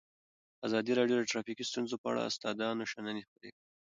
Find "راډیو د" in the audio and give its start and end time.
0.99-1.23